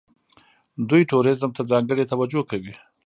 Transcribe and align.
دوی 0.89 1.01
ټوریزم 1.11 1.49
ته 1.57 1.61
ځانګړې 1.71 2.09
توجه 2.11 2.41
کوي. 2.49 2.73